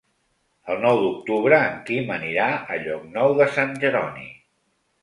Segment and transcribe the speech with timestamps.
[0.75, 4.29] El nou d'octubre en Quim anirà a Llocnou de Sant Jeroni.